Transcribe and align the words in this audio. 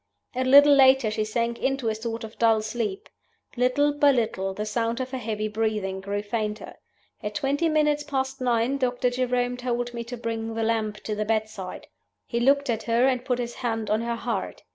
A 0.33 0.43
little 0.43 0.73
later 0.73 1.11
she 1.11 1.23
sank 1.23 1.59
into 1.59 1.87
a 1.87 1.93
sort 1.93 2.23
of 2.23 2.39
dull 2.39 2.63
sleep. 2.63 3.07
Little 3.55 3.93
by 3.93 4.11
little 4.11 4.51
the 4.51 4.65
sound 4.65 4.99
of 4.99 5.11
her 5.11 5.19
heavy 5.19 5.47
breathing 5.47 6.01
grew 6.01 6.23
fainter. 6.23 6.77
At 7.21 7.35
twenty 7.35 7.69
minutes 7.69 8.01
past 8.03 8.41
nine 8.41 8.77
Doctor 8.79 9.11
Jerome 9.11 9.57
told 9.57 9.93
me 9.93 10.03
to 10.05 10.17
bring 10.17 10.55
the 10.55 10.63
lamp 10.63 10.95
to 11.03 11.13
the 11.13 11.23
bedside. 11.23 11.85
He 12.25 12.39
looked 12.39 12.67
at 12.67 12.81
her, 12.89 13.05
and 13.07 13.23
put 13.23 13.37
his 13.37 13.53
hand 13.61 13.91
on 13.91 14.01
her 14.01 14.15
heart. 14.15 14.63